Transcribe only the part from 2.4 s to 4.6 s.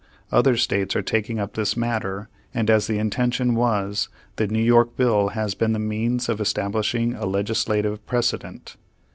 and, as the intention was, the New